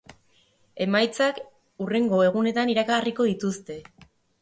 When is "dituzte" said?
3.33-3.83